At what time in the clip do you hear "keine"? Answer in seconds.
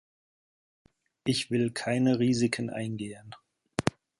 1.73-2.17